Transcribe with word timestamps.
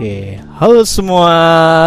Oke, 0.00 0.40
halo 0.56 0.80
semua, 0.88 1.36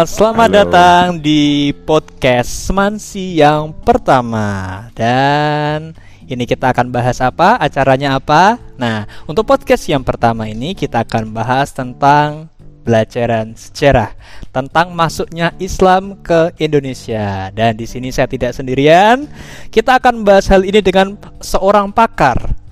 selamat 0.06 0.46
Halo. 0.46 0.54
datang 0.62 1.06
di 1.18 1.74
podcast 1.82 2.70
Semansi 2.70 3.42
yang 3.42 3.74
pertama. 3.74 4.86
Dan 4.94 5.98
ini 6.30 6.46
kita 6.46 6.70
akan 6.70 6.94
bahas 6.94 7.18
apa, 7.18 7.58
acaranya 7.58 8.14
apa? 8.14 8.62
Nah, 8.78 9.10
untuk 9.26 9.50
podcast 9.50 9.90
yang 9.90 10.06
pertama 10.06 10.46
ini 10.46 10.78
kita 10.78 11.02
akan 11.02 11.34
bahas 11.34 11.74
tentang 11.74 12.46
pelajaran 12.86 13.58
sejarah 13.58 14.14
Tentang 14.54 14.94
masuknya 14.94 15.50
Islam 15.58 16.14
ke 16.22 16.54
Indonesia. 16.62 17.50
Dan 17.50 17.74
di 17.74 17.90
sini 17.90 18.14
saya 18.14 18.30
tidak 18.30 18.54
sendirian. 18.54 19.26
Kita 19.74 19.98
akan 19.98 20.22
bahas 20.22 20.46
hal 20.46 20.62
ini 20.62 20.78
dengan 20.86 21.18
seorang 21.42 21.90
pakar 21.90 22.62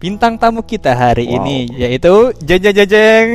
Bintang 0.00 0.40
tamu 0.40 0.64
kita 0.64 0.96
hari 0.96 1.28
Wow. 1.28 1.36
ini 1.44 1.68
yaitu 1.84 2.32
Jeng 2.40 2.64
Jeng 2.64 2.88
Jeng 2.88 3.28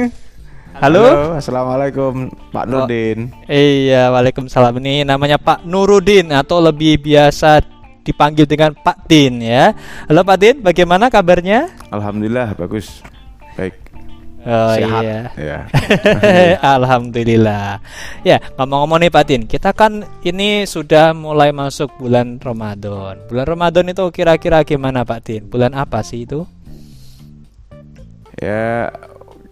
Jeng 0.82 0.98
Halo? 0.98 1.38
assalamualaikum 1.38 2.34
Pak 2.50 2.66
Nurdin. 2.66 3.30
Iya, 3.46 4.10
waalaikumsalam. 4.10 4.82
Ini 4.82 5.06
namanya 5.06 5.38
Pak 5.38 5.62
Nurudin 5.62 6.34
atau 6.34 6.58
lebih 6.58 6.98
biasa 6.98 7.62
dipanggil 8.02 8.50
dengan 8.50 8.74
Pak 8.74 9.06
Din 9.06 9.46
ya. 9.46 9.78
Halo 10.10 10.26
Pak 10.26 10.38
Din, 10.42 10.56
bagaimana 10.66 11.14
kabarnya? 11.14 11.70
Alhamdulillah 11.94 12.58
bagus, 12.58 13.06
baik, 13.54 13.78
Oh 14.42 14.74
sehat. 14.74 15.06
iya. 15.06 15.22
Ya. 15.38 15.60
Alhamdulillah. 16.82 17.78
Ya, 18.26 18.42
ngomong-ngomong 18.58 19.06
nih 19.06 19.14
Pak 19.14 19.26
Din, 19.30 19.42
kita 19.46 19.78
kan 19.78 20.02
ini 20.26 20.66
sudah 20.66 21.14
mulai 21.14 21.54
masuk 21.54 21.94
bulan 22.02 22.42
Ramadan. 22.42 23.22
Bulan 23.30 23.46
Ramadan 23.46 23.86
itu 23.86 24.02
kira-kira 24.10 24.66
gimana 24.66 25.06
Pak 25.06 25.30
Din? 25.30 25.46
Bulan 25.46 25.78
apa 25.78 26.02
sih 26.02 26.26
itu? 26.26 26.42
ya, 28.42 28.90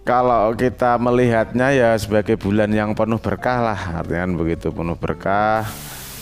kalau 0.09 0.57
kita 0.57 0.97
melihatnya 0.97 1.69
ya 1.69 1.89
sebagai 1.93 2.33
bulan 2.33 2.73
yang 2.73 2.97
penuh 2.97 3.21
berkah 3.21 3.61
lah, 3.61 4.01
artinya 4.01 4.41
begitu 4.41 4.73
penuh 4.73 4.97
berkah. 4.97 5.69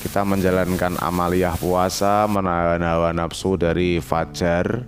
Kita 0.03 0.28
menjalankan 0.28 1.00
amaliyah 1.00 1.56
puasa, 1.56 2.28
menahan 2.28 2.84
hawa 2.84 3.16
nafsu 3.16 3.56
dari 3.56 4.03
fajar 4.03 4.84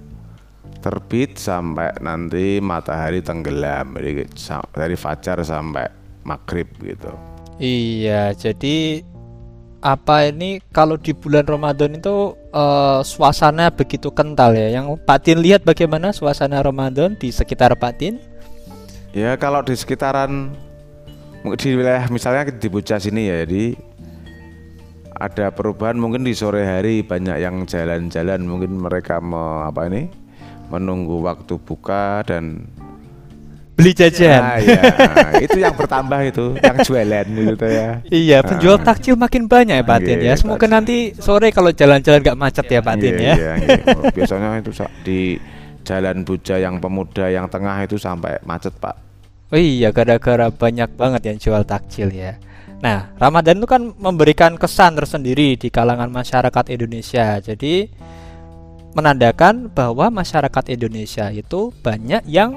terbit 0.83 1.39
sampai 1.39 1.95
nanti 2.03 2.59
matahari 2.59 3.23
tenggelam, 3.23 3.95
dari 4.75 4.95
fajar 4.99 5.47
sampai 5.47 5.87
maghrib 6.27 6.67
gitu. 6.83 7.15
Iya, 7.55 8.35
jadi 8.35 8.99
apa 9.79 10.27
ini 10.27 10.59
kalau 10.75 10.99
di 10.99 11.15
bulan 11.15 11.47
Ramadan 11.47 11.95
itu 11.95 12.35
eh, 12.51 12.99
suasana 13.07 13.71
begitu 13.71 14.11
kental 14.11 14.59
ya. 14.59 14.75
Yang 14.75 14.99
Pak 15.07 15.19
Tin 15.23 15.39
lihat 15.39 15.63
bagaimana 15.63 16.11
suasana 16.11 16.59
Ramadan 16.59 17.15
di 17.15 17.31
sekitar 17.31 17.79
Pak 17.79 17.95
Tin? 17.95 18.28
Ya 19.09 19.33
kalau 19.41 19.65
di 19.65 19.73
sekitaran 19.73 20.53
di 21.57 21.69
wilayah 21.73 22.05
misalnya 22.13 22.51
di 22.53 22.67
Bocah 22.69 23.01
sini 23.01 23.25
ya, 23.25 23.41
jadi 23.47 23.73
ada 25.19 25.51
perubahan 25.51 25.97
mungkin 25.99 26.23
di 26.23 26.31
sore 26.31 26.63
hari 26.63 27.01
banyak 27.03 27.41
yang 27.41 27.67
jalan-jalan 27.67 28.39
mungkin 28.45 28.79
mereka 28.79 29.19
me, 29.19 29.67
apa 29.67 29.89
ini 29.91 30.07
menunggu 30.69 31.25
waktu 31.25 31.57
buka 31.59 32.23
dan 32.23 32.69
Beli 33.79 33.95
jajan. 33.95 34.43
Ah, 34.43 34.59
ya, 34.59 34.81
itu 35.47 35.55
yang 35.63 35.71
bertambah 35.71 36.19
itu 36.27 36.51
yang 36.59 36.83
jualan 36.83 37.25
gitu 37.31 37.63
ya. 37.63 38.03
Iya, 38.11 38.37
penjual 38.43 38.75
takjil 38.83 39.15
makin 39.15 39.47
banyak 39.47 39.79
ya 39.79 39.85
Pak 39.87 39.99
Tin 40.03 40.19
ya. 40.19 40.23
Iya, 40.27 40.33
Semoga 40.35 40.67
takjil. 40.67 40.75
nanti 40.75 40.95
sore 41.15 41.47
kalau 41.55 41.71
jalan-jalan 41.71 42.19
gak 42.19 42.35
macet 42.35 42.67
ya 42.67 42.83
Pak 42.83 42.95
Tin 42.99 43.15
Iya, 43.15 43.23
ya. 43.23 43.35
iya, 43.39 43.53
iya. 43.55 43.75
Oh, 43.95 44.03
Biasanya 44.11 44.59
itu 44.59 44.75
di 45.07 45.39
jalan 45.89 46.21
Buja 46.21 46.61
yang 46.61 46.77
pemuda 46.77 47.33
yang 47.33 47.49
tengah 47.49 47.81
itu 47.81 47.97
sampai 47.97 48.37
macet 48.45 48.77
pak. 48.77 48.93
Oh 49.49 49.57
iya, 49.57 49.89
gara-gara 49.89 50.53
banyak 50.53 50.93
banget 50.93 51.21
yang 51.25 51.37
jual 51.41 51.65
takjil 51.65 52.13
ya. 52.13 52.37
Nah, 52.85 53.09
Ramadan 53.17 53.57
itu 53.57 53.65
kan 53.65 53.91
memberikan 53.97 54.53
kesan 54.55 54.93
tersendiri 54.93 55.57
di 55.57 55.73
kalangan 55.73 56.13
masyarakat 56.13 56.69
Indonesia. 56.69 57.41
Jadi 57.41 57.89
menandakan 58.93 59.73
bahwa 59.73 60.13
masyarakat 60.13 60.69
Indonesia 60.69 61.33
itu 61.33 61.73
banyak 61.81 62.29
yang 62.29 62.55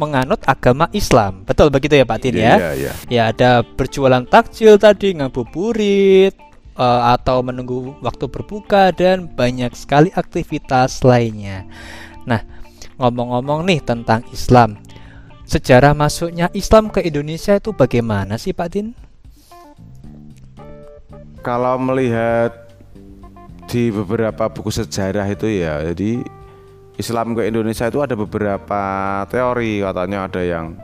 menganut 0.00 0.40
agama 0.48 0.88
Islam. 0.96 1.44
Betul 1.44 1.68
begitu 1.68 1.96
ya 1.96 2.08
Pak 2.08 2.18
Tin 2.24 2.36
ya? 2.36 2.56
Iya, 2.56 2.70
iya. 2.76 2.92
Ya 3.08 3.22
ada 3.32 3.50
berjualan 3.64 4.24
takjil 4.24 4.80
tadi, 4.80 5.12
ngabuburit, 5.16 6.32
eh, 6.76 7.02
atau 7.12 7.44
menunggu 7.44 7.96
waktu 8.00 8.24
berbuka 8.32 8.96
dan 8.96 9.28
banyak 9.28 9.72
sekali 9.76 10.08
aktivitas 10.12 11.04
lainnya. 11.04 11.68
Nah, 12.28 12.40
ngomong-ngomong 13.00 13.64
nih 13.64 13.80
tentang 13.80 14.24
Islam, 14.32 14.76
sejarah 15.48 15.96
masuknya 15.96 16.52
Islam 16.52 16.92
ke 16.92 17.00
Indonesia 17.04 17.56
itu 17.56 17.72
bagaimana 17.72 18.36
sih 18.36 18.52
Pak 18.52 18.68
Din? 18.68 18.92
Kalau 21.40 21.80
melihat 21.80 22.52
di 23.70 23.88
beberapa 23.88 24.52
buku 24.52 24.68
sejarah 24.68 25.24
itu 25.30 25.48
ya, 25.48 25.80
jadi 25.92 26.20
Islam 27.00 27.32
ke 27.32 27.48
Indonesia 27.48 27.88
itu 27.88 28.04
ada 28.04 28.12
beberapa 28.12 28.82
teori 29.32 29.80
katanya 29.80 30.28
ada 30.28 30.42
yang 30.44 30.76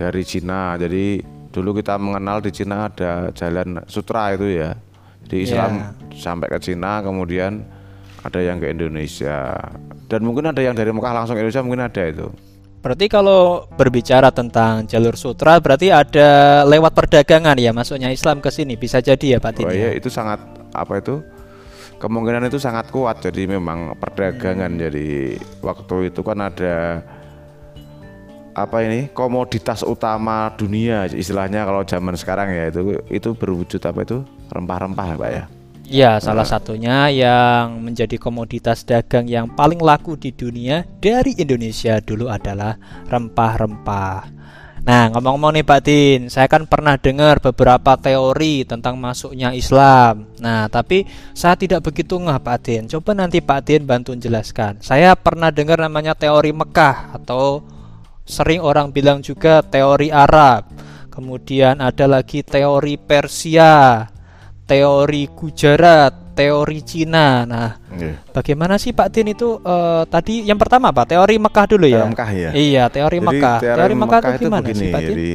dari 0.00 0.24
Cina. 0.24 0.80
Jadi 0.80 1.20
dulu 1.52 1.76
kita 1.76 2.00
mengenal 2.00 2.40
di 2.40 2.48
Cina 2.48 2.88
ada 2.88 3.28
jalan 3.36 3.84
sutra 3.84 4.32
itu 4.32 4.48
ya. 4.48 4.72
Jadi 5.28 5.36
Islam 5.44 6.00
sampai 6.16 6.48
ke 6.48 6.58
Cina 6.64 7.04
kemudian 7.04 7.60
ada 8.24 8.40
yang 8.40 8.56
ke 8.56 8.72
Indonesia. 8.72 9.52
Dan 10.08 10.24
mungkin 10.24 10.48
ada 10.48 10.60
yang 10.64 10.72
dari 10.72 10.90
Mekah 10.90 11.12
langsung 11.12 11.36
ke 11.36 11.44
Indonesia 11.44 11.64
mungkin 11.64 11.84
ada 11.84 12.02
itu. 12.08 12.26
Berarti 12.84 13.08
kalau 13.08 13.64
berbicara 13.80 14.28
tentang 14.28 14.84
jalur 14.84 15.16
sutra 15.16 15.56
berarti 15.56 15.88
ada 15.88 16.60
lewat 16.68 16.92
perdagangan 16.92 17.56
ya 17.56 17.72
masuknya 17.72 18.12
Islam 18.12 18.44
ke 18.44 18.52
sini. 18.52 18.76
Bisa 18.76 19.00
jadi 19.00 19.36
ya 19.36 19.38
Pak 19.40 19.52
Din? 19.56 19.64
Oh 19.68 19.72
ya? 19.72 19.88
iya 19.88 19.90
itu 19.96 20.12
sangat 20.12 20.40
apa 20.72 21.00
itu? 21.00 21.24
Kemungkinan 21.96 22.44
itu 22.52 22.60
sangat 22.60 22.92
kuat 22.92 23.24
jadi 23.24 23.48
memang 23.48 23.96
perdagangan. 23.96 24.76
Jadi 24.76 25.40
waktu 25.64 26.12
itu 26.12 26.20
kan 26.20 26.44
ada 26.44 27.00
apa 28.52 28.84
ini 28.84 29.08
komoditas 29.16 29.80
utama 29.82 30.52
dunia 30.52 31.08
istilahnya 31.08 31.64
kalau 31.64 31.88
zaman 31.88 32.20
sekarang 32.20 32.52
ya. 32.52 32.68
Itu 32.68 33.00
itu 33.08 33.32
berwujud 33.32 33.80
apa 33.80 34.04
itu? 34.04 34.20
Rempah-rempah 34.52 35.08
ya 35.08 35.16
pak 35.16 35.30
ya 35.32 35.44
Ya, 35.84 36.16
salah 36.16 36.48
satunya 36.48 37.12
yang 37.12 37.84
menjadi 37.84 38.16
komoditas 38.16 38.88
dagang 38.88 39.28
yang 39.28 39.52
paling 39.52 39.84
laku 39.84 40.16
di 40.16 40.32
dunia 40.32 40.80
dari 40.96 41.36
Indonesia 41.36 42.00
dulu 42.00 42.32
adalah 42.32 42.80
rempah-rempah. 43.04 44.32
Nah, 44.84 45.08
ngomong-ngomong 45.12 45.60
nih 45.60 45.64
Pak 45.64 45.80
Din, 45.84 46.20
saya 46.28 46.44
kan 46.44 46.68
pernah 46.68 46.96
dengar 47.00 47.40
beberapa 47.40 47.96
teori 47.96 48.68
tentang 48.68 49.00
masuknya 49.00 49.52
Islam. 49.56 50.28
Nah, 50.40 50.68
tapi 50.68 51.08
saya 51.32 51.56
tidak 51.56 51.88
begitu 51.88 52.20
ngeh 52.20 52.36
Pak 52.36 52.58
Din. 52.64 52.84
Coba 52.88 53.16
nanti 53.16 53.40
Pak 53.40 53.60
Din 53.64 53.88
bantu 53.88 54.12
jelaskan. 54.12 54.80
Saya 54.84 55.16
pernah 55.16 55.48
dengar 55.48 55.80
namanya 55.80 56.12
teori 56.12 56.52
Mekah 56.52 57.16
atau 57.16 57.64
sering 58.28 58.60
orang 58.60 58.92
bilang 58.92 59.24
juga 59.24 59.64
teori 59.64 60.12
Arab. 60.12 60.68
Kemudian 61.08 61.80
ada 61.80 62.04
lagi 62.04 62.44
teori 62.44 63.00
Persia, 63.00 64.04
teori 64.64 65.28
Gujarat, 65.28 66.36
teori 66.36 66.80
Cina. 66.80 67.44
Nah, 67.44 67.76
Iya. 67.92 68.16
bagaimana 68.32 68.80
sih 68.80 68.96
Pak 68.96 69.08
Tin 69.12 69.28
itu 69.30 69.60
eh, 69.60 70.02
tadi 70.08 70.44
yang 70.44 70.56
pertama 70.56 70.90
Pak 70.90 71.14
teori 71.14 71.36
Mekah 71.36 71.66
dulu 71.68 71.86
ya? 71.86 72.04
Teori 72.04 72.12
Mekah 72.16 72.30
ya? 72.32 72.50
Iya, 72.52 72.84
teori 72.88 73.18
Jadi 73.20 73.28
Mekah. 73.28 73.58
Teori, 73.60 73.94
Mekah, 73.94 74.18
itu 74.20 74.42
gimana 74.48 74.66
sih 74.72 74.88
Pak 74.90 75.00
Tin? 75.00 75.08
jadi 75.14 75.30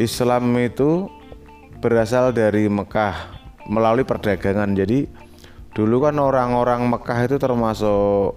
Islam 0.00 0.44
itu 0.58 0.90
berasal 1.78 2.32
dari 2.32 2.66
Mekah 2.66 3.14
melalui 3.68 4.02
perdagangan. 4.02 4.72
Jadi 4.72 5.06
dulu 5.76 6.08
kan 6.08 6.16
orang-orang 6.18 6.86
Mekah 6.88 7.18
itu 7.28 7.36
termasuk 7.38 8.34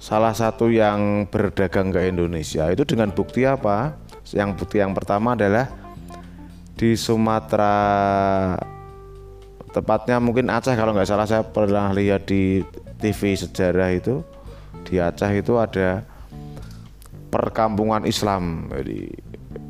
salah 0.00 0.32
satu 0.36 0.68
yang 0.68 1.28
berdagang 1.28 1.92
ke 1.92 2.08
Indonesia. 2.08 2.68
Itu 2.72 2.84
dengan 2.88 3.12
bukti 3.12 3.44
apa? 3.44 3.96
Yang 4.32 4.64
bukti 4.64 4.80
yang 4.80 4.96
pertama 4.96 5.36
adalah 5.36 5.83
di 6.74 6.98
Sumatera 6.98 7.74
tepatnya 9.70 10.18
mungkin 10.22 10.50
Aceh 10.50 10.74
kalau 10.74 10.94
nggak 10.94 11.08
salah 11.08 11.26
saya 11.26 11.42
pernah 11.42 11.90
lihat 11.90 12.26
di 12.26 12.62
TV 12.98 13.34
sejarah 13.34 13.90
itu 13.94 14.22
di 14.86 14.98
Aceh 14.98 15.30
itu 15.34 15.58
ada 15.58 16.02
perkampungan 17.30 18.06
Islam 18.06 18.70
jadi 18.70 19.10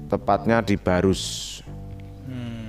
tepatnya 0.08 0.60
di 0.60 0.76
Barus 0.76 1.54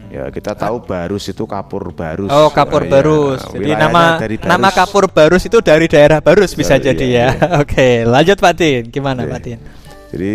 ya 0.05 0.31
kita 0.31 0.55
tahu 0.55 0.79
Barus 0.87 1.27
itu 1.27 1.43
kapur 1.43 1.91
Barus 1.91 2.31
Hmm. 2.31 2.47
Oh, 2.47 2.49
Kapur 2.53 2.87
ya, 2.87 2.91
Barus. 2.91 3.41
Jadi 3.51 3.67
wilayahnya 3.67 3.83
nama 3.91 4.03
dari 4.15 4.35
nama 4.39 4.69
Barus. 4.71 4.77
Kapur 4.79 5.03
Barus 5.11 5.43
itu 5.43 5.59
dari 5.59 5.85
daerah 5.91 6.19
Barus 6.23 6.55
bisa 6.55 6.79
Iya, 6.79 6.93
jadi 6.93 7.05
iya, 7.05 7.27
ya. 7.35 7.59
Oke, 7.61 8.07
lanjut 8.07 8.37
Pak 8.39 8.53
Tin. 8.55 8.81
Gimana 8.87 9.27
Oke. 9.27 9.31
Pak 9.35 9.39
Tin? 9.43 9.59
Jadi 10.15 10.33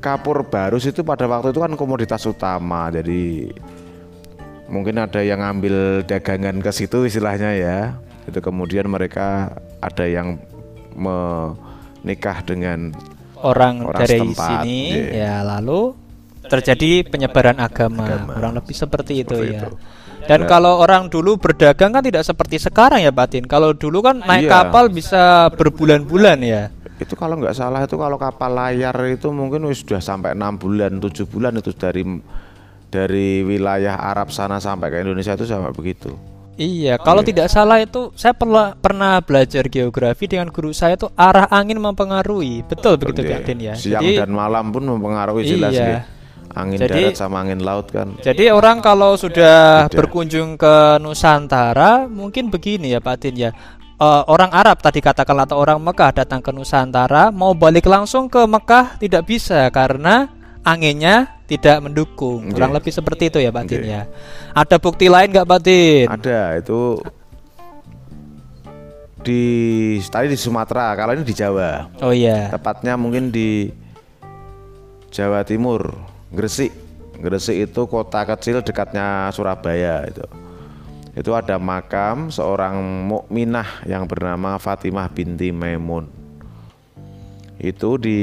kapur 0.00 0.42
barus 0.42 0.88
itu 0.88 1.04
pada 1.04 1.28
waktu 1.28 1.52
itu 1.52 1.60
kan 1.60 1.76
komoditas 1.76 2.24
utama. 2.24 2.88
Jadi 2.88 3.52
mungkin 4.66 4.96
ada 4.98 5.20
yang 5.20 5.40
ngambil 5.40 6.02
dagangan 6.08 6.58
ke 6.58 6.70
situ 6.72 7.04
istilahnya 7.04 7.54
ya. 7.54 7.78
Itu 8.24 8.40
kemudian 8.40 8.88
mereka 8.88 9.52
ada 9.78 10.04
yang 10.04 10.40
menikah 10.92 12.40
dengan 12.42 12.92
orang, 13.40 13.84
Orang 13.88 14.00
dari 14.04 14.18
setempat, 14.20 14.62
sini 14.64 14.80
iya. 14.92 15.04
ya 15.14 15.34
lalu 15.44 15.96
terjadi 16.44 17.06
penyebaran 17.06 17.56
agama, 17.56 18.04
Agama. 18.04 18.32
kurang 18.36 18.52
lebih 18.58 18.74
seperti 18.74 19.22
itu 19.22 19.32
Seperti 19.36 19.54
ya. 19.54 19.60
itu. 19.60 19.70
Dan 20.20 20.44
Dan- 20.44 20.50
kalau 20.52 20.76
orang 20.78 21.08
dulu 21.08 21.40
berdagang 21.40 21.96
kan 21.96 22.04
tidak 22.04 22.26
seperti 22.28 22.60
sekarang 22.60 23.00
ya 23.00 23.08
Batin. 23.08 23.48
Kalau 23.48 23.72
dulu 23.72 24.04
kan 24.04 24.20
naik 24.20 24.46
Iya. 24.46 24.52
kapal 24.52 24.92
bisa 24.92 25.48
berbulan-bulan 25.56 26.38
ya. 26.44 26.68
Itu 27.00 27.14
kalau 27.14 27.34
nggak 27.34 27.52
salah 27.52 27.80
itu 27.80 27.96
kalau 27.96 28.14
kapal 28.14 28.52
layar 28.52 28.92
itu 29.08 29.28
mungkin 29.28 29.64
sudah 29.70 29.98
sampai 29.98 30.36
enam 30.36 30.54
bulan 30.54 30.96
tujuh 30.96 31.24
bulan 31.24 31.56
itu 31.56 31.72
dari 31.72 32.04
dari 32.86 33.40
wilayah 33.40 33.96
Arab 33.96 34.28
sana 34.28 34.58
sampai 34.58 34.90
ke 34.90 34.96
Indonesia 35.00 35.32
itu 35.32 35.44
sampai 35.44 35.72
begitu 35.72 36.12
Iya, 36.60 37.00
kalau 37.00 37.24
tidak 37.24 37.48
salah 37.48 37.80
itu 37.80 38.12
saya 38.12 38.36
pernah 38.36 38.76
pernah 38.76 39.16
belajar 39.24 39.64
geografi 39.64 40.28
dengan 40.28 40.52
guru 40.52 40.76
saya 40.76 40.92
itu 40.92 41.08
arah 41.16 41.48
angin 41.48 41.80
mempengaruhi. 41.80 42.68
Betul 42.68 43.00
begitu 43.00 43.24
Iya. 43.24 43.30
Batin 43.32 43.58
ya. 43.58 43.72
siang 43.72 44.04
Jadi 44.04 44.20
dan 44.20 44.28
malam 44.28 44.68
pun 44.68 44.84
mempengaruhi 44.84 45.48
jelas 45.48 45.72
Iya. 45.72 45.84
nggih. 45.88 46.02
angin 46.50 46.78
Jadi- 46.82 46.92
darat 47.06 47.14
sama 47.16 47.40
angin 47.40 47.62
laut 47.62 47.88
kan 47.88 48.12
Jadi 48.20 48.50
orang 48.50 48.82
kalau 48.82 49.14
sudah 49.16 49.86
berkunjung 49.88 50.58
ke 50.58 50.98
Nusantara 51.00 52.10
mungkin 52.10 52.50
begini 52.50 52.92
ya 52.92 53.00
Pak 53.00 53.16
Tin 53.22 53.38
ya. 53.38 53.54
Eh, 54.00 54.22
orang 54.26 54.48
Arab 54.48 54.80
tadi 54.80 54.98
katakanlah 54.98 55.44
atau 55.44 55.60
orang 55.60 55.76
Mekah 55.76 56.24
datang 56.24 56.40
ke 56.40 56.48
Nusantara 56.48 57.28
mau 57.28 57.52
balik 57.52 57.84
langsung 57.84 58.26
ke 58.26 58.40
Mekah 58.42 58.96
tidak 58.96 59.28
bisa 59.28 59.68
karena 59.68 60.24
anginnya 60.64 61.36
tidak 61.44 61.84
mendukung. 61.84 62.48
Kurang 62.48 62.72
Nggih. 62.72 62.80
lebih 62.80 62.92
seperti 62.96 63.28
itu 63.28 63.38
ya 63.38 63.52
Pak 63.52 63.68
Tin 63.68 63.76
Nggih. 63.78 63.92
ya. 63.92 64.02
Ada 64.52 64.80
bukti 64.80 65.04
lain 65.04 65.28
nggak 65.28 65.44
Pak 65.44 65.60
Tin? 65.60 66.06
ada 66.08 66.40
itu 66.56 66.96
di 69.20 69.44
tadi 70.08 70.32
di 70.32 70.38
Sumatera 70.40 70.96
kalau 70.96 71.12
ini 71.12 71.20
di 71.20 71.36
Jawa 71.36 71.92
Oh 72.00 72.08
iya. 72.08 72.48
tepatnya 72.48 72.96
mungkin 72.96 73.28
di 73.28 73.68
Jawa 75.12 75.44
Timur 75.44 75.92
Gresik 76.32 76.72
Gresik 77.20 77.68
itu 77.68 77.80
kota 77.84 78.24
kecil 78.24 78.64
dekatnya 78.64 79.28
Surabaya 79.28 80.08
itu 80.08 80.24
itu 81.20 81.36
ada 81.36 81.60
makam 81.60 82.32
seorang 82.32 82.80
mukminah 83.04 83.84
yang 83.84 84.08
bernama 84.08 84.56
Fatimah 84.56 85.12
binti 85.12 85.52
Maimun 85.52 86.08
itu 87.60 88.00
di 88.00 88.20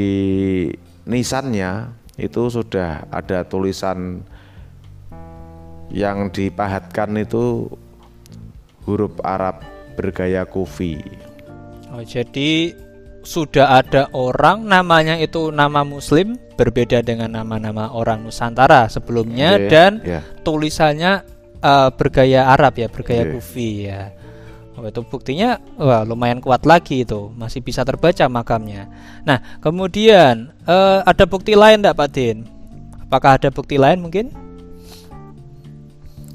nisannya 1.05 1.93
itu 2.17 2.49
sudah 2.49 3.05
ada 3.13 3.45
tulisan 3.45 4.25
yang 5.93 6.33
dipahatkan 6.33 7.21
itu 7.21 7.69
huruf 8.89 9.13
Arab 9.21 9.61
bergaya 9.93 10.41
kufi 10.49 10.97
Oh, 11.87 12.03
jadi 12.03 12.75
sudah 13.23 13.79
ada 13.79 14.11
orang 14.11 14.67
namanya 14.67 15.15
itu 15.15 15.55
nama 15.55 15.87
Muslim 15.87 16.35
berbeda 16.59 16.99
dengan 16.99 17.31
nama-nama 17.31 17.95
orang 17.95 18.27
Nusantara 18.27 18.91
sebelumnya 18.91 19.55
Iya, 19.55 19.69
dan 19.71 19.91
iya. 20.03 20.19
tulisannya 20.43 21.36
eh, 21.67 21.89
bergaya 21.91 22.47
Arab 22.47 22.79
ya, 22.79 22.87
bergaya 22.87 23.23
Iya. 23.27 23.31
Kufi 23.35 23.69
ya. 23.91 24.01
Oh, 24.77 24.85
itu 24.85 25.01
buktinya 25.01 25.57
wah 25.73 26.05
lumayan 26.05 26.37
kuat 26.37 26.61
lagi 26.61 27.01
itu, 27.01 27.33
masih 27.33 27.65
bisa 27.65 27.81
terbaca 27.81 28.29
makamnya. 28.29 28.85
Nah, 29.25 29.41
kemudian 29.59 30.53
eh, 30.63 30.99
ada 31.03 31.25
bukti 31.27 31.57
lain 31.57 31.81
enggak 31.83 31.97
Pak 31.97 32.09
Din? 32.13 32.45
Apakah 33.09 33.41
ada 33.41 33.49
bukti 33.49 33.75
lain 33.81 33.99
mungkin? 33.99 34.29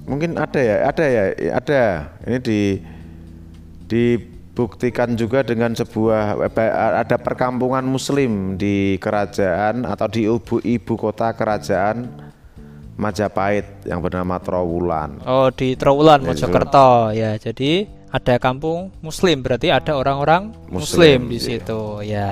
Mungkin 0.02 0.34
ada 0.34 0.58
ya, 0.58 0.76
ada 0.90 1.04
ya, 1.06 1.24
ada. 1.54 1.82
Ini 2.26 2.38
di 2.42 2.60
dibuktikan 3.86 5.14
juga 5.14 5.44
dengan 5.44 5.76
sebuah 5.76 6.48
ada 7.04 7.16
perkampungan 7.20 7.84
Muslim 7.84 8.56
di 8.56 8.96
kerajaan 8.98 9.84
atau 9.84 10.08
di 10.08 10.24
ibu 10.26 10.58
ibu 10.64 10.94
kota 10.96 11.36
kerajaan 11.36 12.31
Majapahit 12.96 13.88
yang 13.88 14.04
bernama 14.04 14.36
Trowulan. 14.36 15.24
Oh, 15.24 15.48
di 15.48 15.74
Trowulan 15.74 16.20
Ya, 16.22 16.26
Mojokerto 16.28 17.10
ya. 17.16 17.30
Jadi 17.40 17.88
ada 18.12 18.36
kampung 18.36 18.92
Muslim 19.00 19.40
berarti 19.40 19.72
ada 19.72 19.96
orang-orang 19.96 20.52
Muslim, 20.68 21.26
Muslim, 21.26 21.32
di 21.32 21.38
iya. 21.40 21.46
situ 21.48 21.82
ya. 22.04 22.30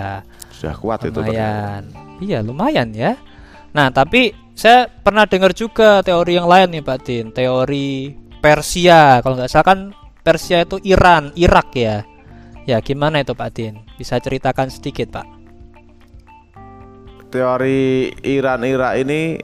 Sudah 0.52 0.76
kuat 0.76 1.00
itu. 1.08 1.16
ternyata. 1.16 1.32
Lumayan. 1.32 1.82
Iya, 2.20 2.38
lumayan 2.44 2.88
ya. 2.92 3.16
Nah, 3.72 3.88
tapi 3.88 4.36
saya 4.52 4.92
pernah 4.92 5.24
dengar 5.24 5.56
juga 5.56 6.04
teori 6.04 6.36
yang 6.36 6.44
lain 6.44 6.68
nih, 6.76 6.84
Pak 6.84 6.98
Tin. 7.00 7.26
Teori 7.32 8.12
Persia. 8.44 9.24
Kalau 9.24 9.40
nggak 9.40 9.48
salah 9.48 9.66
kan 9.72 9.80
Persia 10.20 10.60
itu 10.60 10.76
Iran, 10.84 11.32
Irak 11.32 11.72
ya. 11.72 12.04
Ya, 12.68 12.76
gimana 12.84 13.24
itu, 13.24 13.32
Pak 13.32 13.50
Tin? 13.56 13.80
Bisa 13.96 14.20
ceritakan 14.20 14.68
sedikit, 14.68 15.16
Pak? 15.16 15.26
Teori 17.30 18.10
Iran-Irak 18.20 18.92
ini 19.00 19.38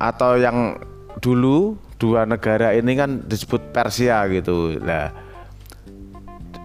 atau 0.00 0.40
yang 0.40 0.80
dulu 1.20 1.76
dua 2.00 2.24
negara 2.24 2.72
ini 2.72 2.96
kan 2.96 3.20
disebut 3.28 3.76
Persia 3.76 4.24
gitu. 4.32 4.80
Nah, 4.80 5.12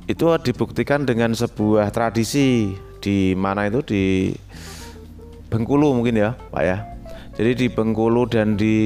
itu 0.08 0.24
dibuktikan 0.40 1.04
dengan 1.04 1.36
sebuah 1.36 1.92
tradisi 1.92 2.72
di 3.04 3.36
mana 3.36 3.68
itu 3.68 3.84
di 3.84 4.04
Bengkulu 5.52 5.94
mungkin 5.94 6.18
ya, 6.18 6.34
Pak 6.50 6.64
ya. 6.64 6.78
Jadi 7.36 7.52
di 7.54 7.68
Bengkulu 7.70 8.26
dan 8.32 8.56
di 8.56 8.80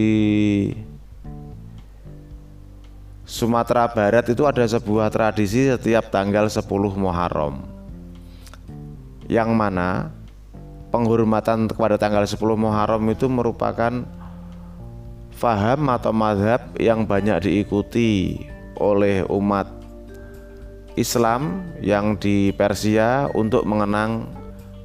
Sumatera 3.30 3.86
Barat 3.94 4.26
itu 4.28 4.42
ada 4.50 4.66
sebuah 4.66 5.14
tradisi 5.14 5.70
setiap 5.70 6.10
tanggal 6.10 6.50
10 6.50 6.66
Muharram. 6.98 7.62
Yang 9.30 9.50
mana 9.54 10.10
penghormatan 10.90 11.70
kepada 11.70 12.02
tanggal 12.02 12.26
10 12.26 12.42
Muharram 12.58 13.06
itu 13.14 13.30
merupakan 13.30 14.19
faham 15.40 15.88
atau 15.88 16.12
madhab 16.12 16.76
yang 16.76 17.08
banyak 17.08 17.48
diikuti 17.48 18.44
oleh 18.76 19.24
umat 19.32 19.72
Islam 21.00 21.64
yang 21.80 22.20
di 22.20 22.52
Persia 22.52 23.32
untuk 23.32 23.64
mengenang 23.64 24.28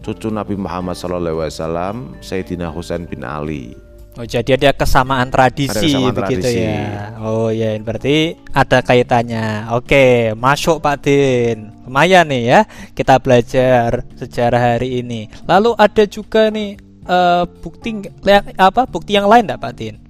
cucu 0.07 0.31
Nabi 0.31 0.55
Muhammad 0.55 0.95
SAW 0.95 2.23
Sayyidina 2.23 2.71
Husain 2.71 3.03
bin 3.11 3.27
Ali. 3.27 3.75
Oh, 4.15 4.23
jadi 4.23 4.55
ada 4.55 4.71
kesamaan 4.71 5.27
tradisi 5.27 5.75
Ada 5.75 5.83
kesamaan 5.91 6.15
begitu 6.15 6.47
tradisi. 6.47 6.63
ya. 6.63 7.19
Oh 7.19 7.51
ya, 7.51 7.75
berarti 7.83 8.39
ada 8.55 8.79
kaitannya. 8.79 9.75
Oke, 9.75 10.31
masuk 10.39 10.79
Pak 10.79 11.03
Din. 11.03 11.75
Lumayan 11.83 12.31
nih 12.31 12.43
ya, 12.47 12.61
kita 12.95 13.19
belajar 13.19 14.07
sejarah 14.15 14.79
hari 14.79 15.03
ini. 15.03 15.27
Lalu 15.51 15.75
ada 15.75 16.07
juga 16.07 16.47
nih 16.47 16.79
eh, 17.11 17.43
bukti 17.59 18.07
apa 18.55 18.87
bukti 18.87 19.19
yang 19.19 19.27
lain 19.27 19.51
enggak 19.51 19.63
Pak 19.67 19.75
Din? 19.75 20.04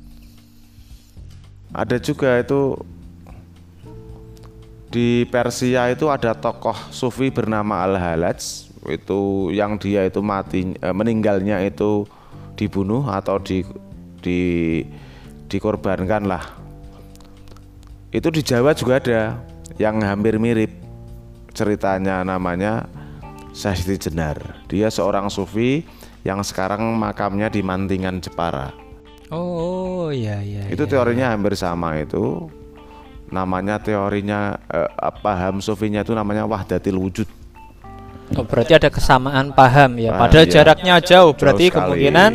Ada 1.74 1.98
juga 1.98 2.38
itu 2.38 2.78
di 4.94 5.26
Persia 5.26 5.90
itu 5.90 6.06
ada 6.06 6.38
tokoh 6.38 6.78
sufi 6.94 7.34
bernama 7.34 7.82
Al-Halaj 7.82 8.70
itu 8.86 9.50
yang 9.50 9.74
dia 9.74 10.06
itu 10.06 10.22
mati 10.22 10.78
eh, 10.78 10.94
meninggalnya 10.94 11.66
itu 11.66 12.06
dibunuh 12.54 13.02
atau 13.10 13.42
di 13.42 13.66
di 14.22 14.40
dikorbankan 15.50 16.30
lah. 16.30 16.46
Itu 18.14 18.30
di 18.30 18.46
Jawa 18.46 18.70
juga 18.78 19.02
ada 19.02 19.42
yang 19.74 19.98
hampir 19.98 20.38
mirip 20.38 20.70
ceritanya 21.50 22.22
namanya 22.22 22.86
Sasti 23.50 23.98
Jenar. 23.98 24.62
Dia 24.70 24.94
seorang 24.94 25.26
sufi 25.26 25.82
yang 26.22 26.38
sekarang 26.46 26.86
makamnya 26.94 27.50
di 27.50 27.66
Mantingan 27.66 28.22
Jepara. 28.22 28.83
Oh, 29.34 30.14
iya 30.14 30.38
iya. 30.40 30.62
Itu 30.70 30.86
iya. 30.86 30.90
teorinya 30.94 31.26
hampir 31.34 31.58
sama 31.58 31.98
itu. 31.98 32.46
Namanya 33.34 33.82
teorinya 33.82 34.54
eh, 34.70 34.86
paham 35.18 35.58
sufinya 35.58 36.06
itu 36.06 36.14
namanya 36.14 36.46
wahdatil 36.46 36.94
wujud. 36.94 37.26
Oh, 38.38 38.46
berarti 38.46 38.72
ada 38.78 38.88
kesamaan 38.88 39.50
paham 39.52 39.98
ya. 40.00 40.14
Ah, 40.14 40.24
Padahal 40.24 40.46
iya. 40.46 40.54
jaraknya 40.54 40.94
jauh, 41.02 41.34
berarti 41.34 41.68
sekali. 41.68 41.76
kemungkinan 41.76 42.30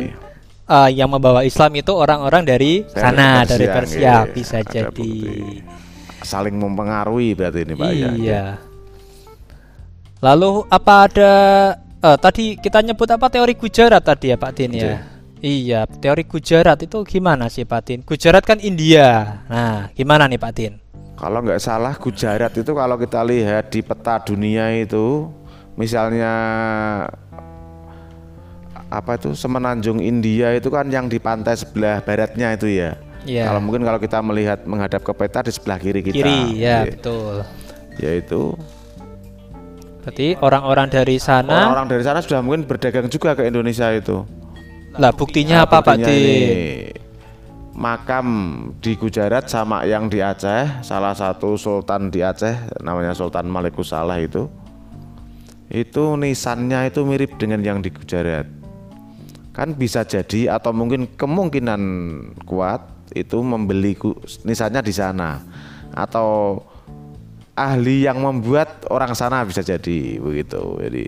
eh, 0.68 0.90
yang 0.92 1.08
membawa 1.08 1.40
Islam 1.42 1.72
itu 1.74 1.92
orang-orang 1.96 2.42
dari 2.44 2.84
Dari 2.84 2.94
sana, 2.94 3.42
dari 3.48 3.66
Persia, 3.66 3.74
Persia 3.74 4.14
nggih. 4.22 4.34
bisa 4.36 4.58
jadi. 4.62 4.86
bukti. 4.92 5.10
Saling 6.20 6.52
mempengaruhi 6.52 7.32
berarti 7.32 7.64
ini 7.64 7.74
Pak 7.74 7.90
ya. 7.96 8.10
Iya. 8.12 8.44
Lalu 10.20 10.68
apa 10.68 10.94
ada 11.08 11.32
eh, 12.04 12.18
tadi 12.20 12.44
kita 12.60 12.84
nyebut 12.84 13.08
apa 13.08 13.26
teori 13.32 13.56
Gujarat 13.56 14.04
tadi 14.04 14.30
ya 14.30 14.36
Pak 14.36 14.52
Tin 14.52 14.72
ya? 14.76 15.00
Iya, 15.40 15.88
teori 15.88 16.28
Gujarat 16.28 16.84
itu 16.84 17.00
gimana 17.08 17.48
sih 17.48 17.64
Pak 17.64 17.80
Tin? 17.80 18.00
Gujarat 18.04 18.44
kan 18.44 18.60
India. 18.60 19.40
Nah, 19.48 19.88
gimana 19.96 20.28
nih 20.28 20.36
Pak 20.36 20.52
Tin? 20.52 20.76
Kalau 21.16 21.40
nggak 21.40 21.60
salah 21.60 21.96
Gujarat 21.96 22.52
itu 22.52 22.72
kalau 22.76 23.00
kita 23.00 23.24
lihat 23.24 23.72
di 23.72 23.80
peta 23.80 24.20
dunia 24.20 24.68
itu 24.76 25.32
misalnya 25.80 26.32
apa 28.92 29.16
itu 29.16 29.32
semenanjung 29.32 30.02
India 30.04 30.52
itu 30.52 30.68
kan 30.68 30.88
yang 30.92 31.08
di 31.08 31.16
pantai 31.16 31.56
sebelah 31.56 32.04
baratnya 32.04 32.52
itu 32.52 32.68
ya. 32.68 33.00
Iya. 33.24 33.48
Kalau 33.48 33.60
mungkin 33.64 33.84
kalau 33.84 33.96
kita 34.00 34.20
melihat 34.20 34.64
menghadap 34.68 35.00
ke 35.00 35.12
peta 35.16 35.40
di 35.40 35.52
sebelah 35.52 35.80
kiri 35.80 36.00
kita. 36.04 36.20
Kiri, 36.20 36.40
ya 36.60 36.84
Iya. 36.84 36.92
betul. 36.92 37.34
Yaitu 37.96 38.42
Berarti 40.00 40.32
orang-orang 40.40 40.88
dari 40.88 41.20
sana 41.20 41.68
Orang-orang 41.68 41.88
dari 41.92 42.02
sana 42.08 42.24
sudah 42.24 42.40
mungkin 42.40 42.64
berdagang 42.64 43.12
juga 43.12 43.36
ke 43.36 43.44
Indonesia 43.44 43.92
itu. 43.92 44.24
Lah 44.98 45.12
buktinya 45.14 45.62
apa 45.68 45.84
Pak 45.84 46.02
Buktinya 46.02 46.10
ini 46.10 47.00
makam 47.80 48.26
di 48.82 48.92
Gujarat 48.98 49.48
sama 49.48 49.88
yang 49.88 50.12
di 50.12 50.20
Aceh, 50.20 50.84
salah 50.84 51.16
satu 51.16 51.56
sultan 51.56 52.12
di 52.12 52.20
Aceh 52.20 52.82
namanya 52.84 53.16
Sultan 53.16 53.48
Malikussalah 53.48 54.20
itu. 54.20 54.50
Itu 55.70 56.18
nisannya 56.18 56.90
itu 56.90 57.06
mirip 57.06 57.38
dengan 57.38 57.62
yang 57.62 57.78
di 57.80 57.88
Gujarat. 57.88 58.44
Kan 59.56 59.78
bisa 59.78 60.02
jadi 60.02 60.52
atau 60.58 60.74
mungkin 60.74 61.08
kemungkinan 61.14 61.82
kuat 62.44 62.84
itu 63.14 63.38
membeli 63.42 63.94
nisannya 64.46 64.82
di 64.82 64.94
sana 64.94 65.42
atau 65.94 66.62
ahli 67.54 68.06
yang 68.06 68.22
membuat 68.22 68.86
orang 68.90 69.14
sana 69.14 69.46
bisa 69.46 69.62
jadi 69.62 70.18
begitu. 70.18 70.78
Jadi 70.82 71.02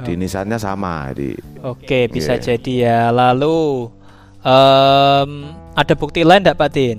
di 0.00 0.16
nisannya 0.16 0.56
sama. 0.56 1.12
Jadi 1.12 1.36
Oke, 1.60 2.08
bisa 2.08 2.40
Iya. 2.40 2.42
jadi 2.56 2.74
ya. 2.88 3.00
Lalu 3.12 3.92
em, 4.40 5.30
ada 5.76 5.94
bukti 5.94 6.24
lain 6.24 6.40
enggak 6.40 6.56
Pak 6.56 6.70
Din? 6.72 6.98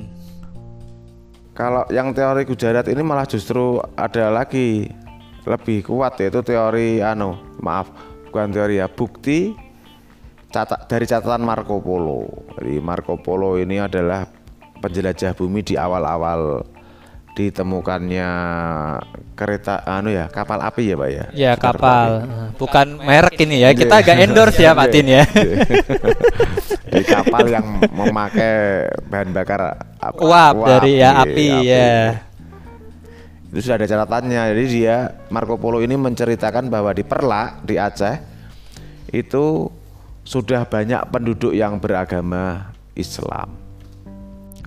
Kalau 1.54 1.86
yang 1.94 2.14
teori 2.14 2.50
Gujarat 2.50 2.90
ini 2.90 3.02
malah 3.06 3.30
justru 3.30 3.78
ada 3.94 4.34
lagi 4.34 4.90
lebih 5.46 5.86
kuat 5.86 6.18
yaitu 6.18 6.42
teori 6.42 6.98
anu, 6.98 7.38
maaf, 7.62 7.94
bukan 8.26 8.50
teori 8.50 8.82
ya, 8.82 8.90
bukti 8.90 9.54
catat 10.50 10.90
dari 10.90 11.06
catatan 11.06 11.46
Marco 11.46 11.78
Polo. 11.78 12.26
Jadi 12.58 12.82
Marco 12.82 13.22
Polo 13.22 13.62
ini 13.62 13.78
adalah 13.78 14.26
penjelajah 14.82 15.38
bumi 15.38 15.62
di 15.62 15.78
awal-awal 15.78 16.66
ditemukannya 17.34 18.30
kereta 19.34 19.82
anu 19.84 20.10
ya, 20.10 20.30
kapal 20.30 20.62
api 20.62 20.94
ya, 20.94 20.96
Pak 20.96 21.10
ya. 21.10 21.26
Ya 21.34 21.52
Sekitar 21.58 21.76
kapal, 21.76 22.10
tadi. 22.14 22.30
Eh, 22.30 22.48
bukan 22.56 22.88
merek 23.02 23.36
ini 23.42 23.56
ya. 23.60 23.70
Kita 23.74 23.96
Iya. 23.98 24.04
agak 24.06 24.18
endorse 24.22 24.62
ya 24.62 24.72
Pak 24.72 24.88
Din 24.88 25.08
ya. 25.10 25.24
di 26.94 27.02
kapal 27.02 27.50
yang 27.50 27.66
memakai 27.90 28.86
bahan 29.10 29.34
bakar 29.34 29.62
ap- 29.98 30.22
Uap 30.22 30.56
dari 30.62 31.02
ya 31.02 31.10
iya, 31.10 31.10
api 31.26 31.48
ya. 31.66 31.90
itu 33.50 33.66
sudah 33.66 33.82
ada 33.82 33.90
catatannya 33.90 34.42
jadi 34.54 34.64
dia 34.70 34.96
Marco 35.30 35.58
Polo 35.58 35.82
ini 35.82 35.98
menceritakan 35.98 36.70
bahwa 36.70 36.94
di 36.94 37.02
Perlak 37.02 37.66
di 37.66 37.82
Aceh 37.82 38.14
itu 39.10 39.74
sudah 40.22 40.70
banyak 40.70 41.02
penduduk 41.10 41.54
yang 41.54 41.82
beragama 41.82 42.70
Islam 42.94 43.58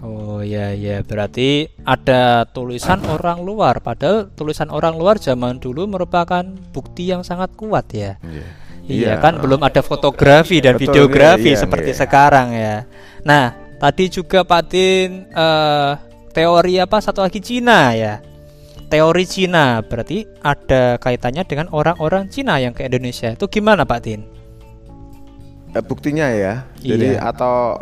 Oh 0.05 0.45
ya 0.45 0.77
ya, 0.77 1.01
berarti 1.01 1.73
ada 1.89 2.45
tulisan 2.53 3.01
orang 3.09 3.41
luar. 3.41 3.81
Padahal 3.81 4.29
tulisan 4.37 4.69
orang 4.69 5.01
luar 5.01 5.17
zaman 5.17 5.57
dulu 5.57 5.89
merupakan 5.89 6.45
bukti 6.75 7.09
yang 7.09 7.25
sangat 7.25 7.57
kuat 7.57 7.89
ya. 7.97 8.21
Iya 8.87 9.19
kan 9.19 9.41
belum 9.43 9.65
ada 9.67 9.81
fotografi 9.83 10.63
dan 10.63 10.77
Betul, 10.77 10.93
videografi 10.93 11.51
iya, 11.51 11.57
iya, 11.59 11.63
seperti 11.65 11.91
iya. 11.97 11.99
sekarang 11.99 12.49
ya. 12.55 12.75
Nah, 13.27 13.57
tadi 13.83 14.07
juga 14.13 14.47
Pak 14.47 14.63
Tin 14.69 15.27
eh, 15.27 15.91
teori 16.31 16.79
apa 16.79 17.01
satu 17.01 17.25
lagi 17.25 17.41
Cina 17.43 17.97
ya. 17.97 18.21
Teori 18.87 19.25
Cina 19.27 19.83
berarti 19.83 20.23
ada 20.45 21.01
kaitannya 21.03 21.43
dengan 21.43 21.67
orang-orang 21.75 22.31
Cina 22.31 22.63
yang 22.63 22.71
ke 22.71 22.87
Indonesia. 22.87 23.35
Itu 23.35 23.51
gimana 23.51 23.83
Pak 23.83 24.01
Tin? 24.05 24.23
Eh, 25.75 25.83
buktinya 25.83 26.31
ya 26.31 26.65
jadi 26.79 27.19
Iya. 27.19 27.27
atau 27.35 27.77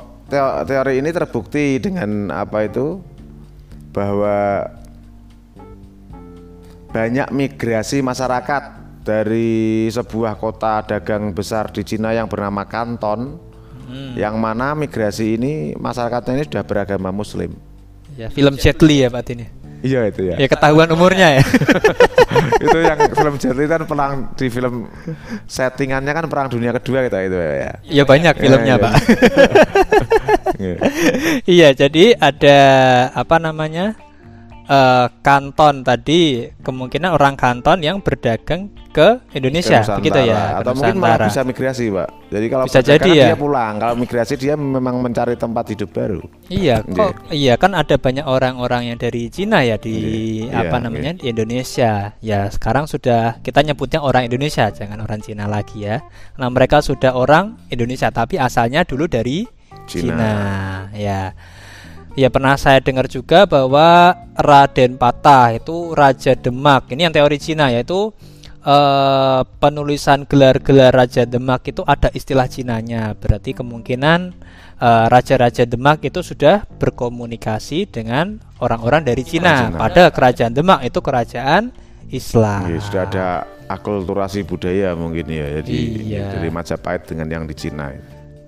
teori 0.67 1.01
ini 1.01 1.11
terbukti 1.15 1.79
dengan 1.79 2.31
apa 2.35 2.67
itu? 2.67 3.01
Bahwa 3.95 4.67
banyak 6.91 7.31
migrasi 7.31 8.03
masyarakat 8.03 8.63
dari 9.05 9.87
sebuah 9.91 10.39
kota 10.39 10.83
dagang 10.87 11.35
besar 11.35 11.71
di 11.71 11.83
Cina 11.85 12.15
yang 12.15 12.27
bernama 12.27 12.65
Kanton 12.65 13.39
yang 14.15 14.41
mana 14.41 14.73
migrasi 14.75 15.37
ini 15.37 15.77
masyarakatnya 15.77 16.41
ini 16.41 16.45
sudah 16.49 16.65
beragama 16.65 17.13
Muslim. 17.13 17.55
Ya, 18.15 18.31
film 18.31 18.55
Jet 18.57 18.79
Li 18.81 19.03
ya 19.03 19.09
Pak 19.11 19.27
ya. 19.35 19.49
Iya 19.85 20.09
itu 20.09 20.33
ya 20.33 20.37
Ya 20.41 20.49
ketahuan 20.49 20.89
umurnya 20.89 21.39
ya. 21.39 21.45
itu 22.65 22.79
yang 22.81 22.99
film 23.13 23.35
Jet 23.37 23.59
kan 23.69 23.83
perang 23.85 24.13
di 24.33 24.47
film 24.49 24.89
settingannya 25.45 26.13
kan 26.17 26.25
perang 26.27 26.49
dunia 26.49 26.73
kedua 26.73 27.05
gitu 27.05 27.17
itu 27.21 27.37
ya 27.37 27.73
Ya 27.85 28.03
banyak 28.09 28.35
filmnya 28.41 28.75
iya. 28.81 28.83
Pak. 28.83 28.95
Iya. 30.55 30.77
iya, 31.51 31.69
jadi 31.75 32.15
ada 32.15 32.59
apa 33.11 33.43
namanya? 33.43 33.99
Eh, 34.69 35.07
kanton 35.21 35.85
tadi 35.85 36.49
kemungkinan 36.65 37.15
orang 37.15 37.35
kanton 37.37 37.81
yang 37.85 38.01
berdagang 38.01 38.73
ke 38.95 39.19
Indonesia, 39.35 39.83
Ke 39.83 39.99
begitu 39.99 40.23
ya? 40.23 40.63
Atau 40.63 40.79
mungkin 40.79 41.03
malah 41.03 41.27
bisa 41.27 41.43
migrasi, 41.43 41.91
Pak. 41.91 42.09
Jadi 42.31 42.47
kalau 42.47 42.65
Bisa 42.71 42.79
jadi 42.79 43.11
ya. 43.11 43.27
dia 43.35 43.37
pulang, 43.39 43.83
kalau 43.83 43.95
migrasi 43.99 44.39
dia 44.39 44.55
memang 44.55 45.03
mencari 45.03 45.35
tempat 45.35 45.75
hidup 45.75 45.91
baru. 45.91 46.23
Iya, 46.47 46.87
kok 46.87 47.35
iya 47.35 47.59
kan 47.59 47.75
ada 47.75 47.99
banyak 47.99 48.23
orang-orang 48.23 48.95
yang 48.95 48.99
dari 48.99 49.27
Cina 49.35 49.67
ya 49.67 49.75
di 49.83 49.95
Iya, 50.47 50.63
apa 50.67 50.79
iya, 50.79 50.85
namanya 50.87 51.13
di 51.19 51.27
Indonesia. 51.27 52.15
Ya 52.23 52.47
sekarang 52.55 52.87
sudah 52.87 53.43
kita 53.43 53.67
nyebutnya 53.67 53.99
orang 53.99 54.31
Indonesia, 54.31 54.71
jangan 54.71 55.03
orang 55.03 55.19
Cina 55.27 55.51
lagi 55.51 55.91
ya. 55.91 55.99
Nah 56.39 56.47
mereka 56.47 56.79
sudah 56.79 57.19
orang 57.19 57.59
Indonesia 57.75 58.15
tapi 58.15 58.39
asalnya 58.39 58.87
dulu 58.87 59.11
dari 59.11 59.43
Cina. 59.91 60.15
Cina. 60.15 60.35
Ya, 60.95 61.35
ya 62.15 62.29
pernah 62.31 62.55
saya 62.55 62.79
dengar 62.79 63.11
juga 63.11 63.43
bahwa 63.51 64.15
Raden 64.35 64.99
Patah 64.99 65.55
itu 65.55 65.95
Raja 65.95 66.35
Demak. 66.35 66.91
Ini 66.91 67.07
yang 67.11 67.15
teori 67.15 67.39
Cina 67.39 67.71
yaitu 67.71 68.11
eh, 68.67 69.41
penulisan 69.63 70.27
gelar-gelar 70.27 70.91
Raja 70.91 71.23
Demak 71.23 71.71
itu 71.71 71.87
ada 71.87 72.11
istilah 72.11 72.51
Cinanya. 72.51 73.15
Berarti 73.15 73.55
kemungkinan 73.55 74.21
eh, 74.83 75.07
Raja-Raja 75.07 75.65
Demak 75.71 76.03
itu 76.03 76.21
sudah 76.21 76.67
berkomunikasi 76.67 77.87
dengan 77.87 78.43
orang-orang 78.59 79.07
dari 79.07 79.23
Cina. 79.23 79.71
Cina. 79.71 79.79
Pada 79.79 80.11
kerajaan 80.11 80.53
Demak 80.53 80.83
itu 80.83 80.99
kerajaan 80.99 81.71
Islam. 82.11 82.71
Iya, 82.71 82.79
sudah 82.83 83.03
ada 83.07 83.27
akulturasi 83.71 84.45
budaya 84.45 84.93
mungkin 84.99 85.25
ya. 85.31 85.63
Jadi 85.63 85.79
Iya. 86.15 86.37
dari 86.37 86.51
Majapahit 86.51 87.07
dengan 87.09 87.31
yang 87.31 87.45
di 87.47 87.55
Cina. 87.55 87.91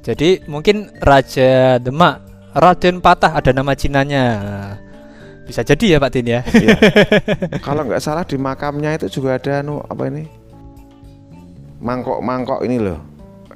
Jadi 0.07 0.47
mungkin 0.47 0.87
Raja 1.03 1.83
Demak 1.83 2.27
Raden 2.57 3.05
Patah 3.05 3.37
ada 3.37 3.53
nama 3.53 3.77
Cinanya. 3.77 4.25
Bisa 5.47 5.63
jadi 5.63 5.97
ya 5.97 5.99
Pak 6.03 6.11
Tin 6.11 6.27
ya. 6.27 6.43
Iya. 6.43 6.77
Kalau 7.67 7.87
nggak 7.87 8.03
salah 8.03 8.27
di 8.27 8.35
makamnya 8.35 8.99
itu 8.99 9.07
juga 9.23 9.39
ada 9.39 9.63
anu 9.63 9.79
apa 9.79 10.11
ini? 10.11 10.27
Mangkok-mangkok 11.79 12.67
ini 12.67 12.83
loh. 12.83 12.99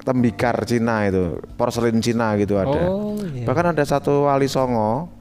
Tembikar 0.01 0.65
Cina 0.65 1.05
itu, 1.05 1.37
porselin 1.59 2.01
Cina 2.01 2.33
gitu 2.39 2.57
ada. 2.57 2.89
Oh, 2.89 3.13
iya. 3.21 3.45
Bahkan 3.45 3.77
ada 3.77 3.83
satu 3.85 4.25
wali 4.25 4.49
songo 4.49 5.13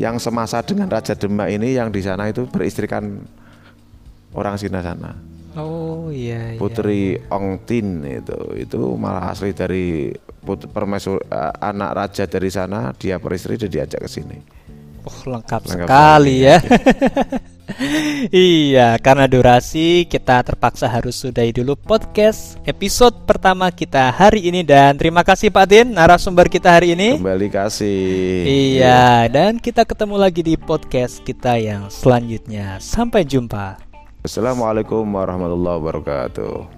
yang 0.00 0.16
semasa 0.16 0.64
dengan 0.64 0.88
Raja 0.88 1.12
Demak 1.12 1.52
ini 1.52 1.76
yang 1.76 1.92
di 1.92 2.00
sana 2.00 2.30
itu 2.30 2.48
beristrikan 2.48 3.20
orang 4.32 4.56
Cina 4.56 4.80
sana. 4.80 5.12
Oh 5.58 6.08
iya. 6.08 6.54
iya. 6.54 6.58
Putri 6.62 7.20
Ong 7.28 7.66
Tin 7.66 8.06
itu 8.06 8.38
itu 8.56 8.80
malah 8.94 9.34
asli 9.34 9.52
dari 9.52 10.14
put, 10.40 10.64
eh, 10.64 11.52
anak 11.60 11.90
raja 11.92 12.24
dari 12.24 12.48
sana 12.48 12.94
dia 12.94 13.18
beristri 13.18 13.58
dan 13.58 13.68
diajak 13.68 14.00
ke 14.06 14.08
sini. 14.08 14.57
Oh, 15.06 15.18
lengkap, 15.30 15.62
Lengkap 15.62 15.62
sekali 15.64 15.86
sekali, 15.88 16.34
ya. 16.42 16.58
iya, 18.34 18.88
karena 18.98 19.28
durasi 19.28 20.08
kita 20.08 20.40
terpaksa 20.42 20.88
harus 20.88 21.14
sudahi 21.20 21.52
dulu 21.52 21.76
podcast 21.76 22.56
episode 22.64 23.14
pertama 23.28 23.68
kita 23.70 24.10
hari 24.10 24.48
ini 24.48 24.64
dan 24.64 24.96
terima 24.96 25.22
kasih 25.22 25.52
Pak 25.52 25.66
Din 25.68 25.86
narasumber 25.94 26.48
kita 26.50 26.74
hari 26.74 26.96
ini. 26.96 27.20
Kembali 27.20 27.48
kasih. 27.52 28.44
Iya, 28.46 29.28
dan 29.30 29.60
kita 29.60 29.84
ketemu 29.84 30.16
lagi 30.16 30.42
di 30.42 30.54
podcast 30.56 31.22
kita 31.22 31.60
yang 31.60 31.86
selanjutnya. 31.92 32.80
Sampai 32.80 33.22
jumpa. 33.22 33.78
Assalamualaikum 34.24 35.06
warahmatullahi 35.06 35.78
wabarakatuh. 35.78 36.77